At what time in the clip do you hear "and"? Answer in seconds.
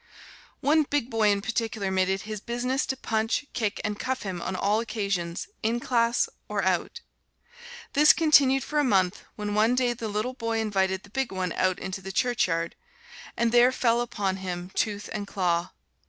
3.83-3.99, 13.37-13.51, 15.13-15.27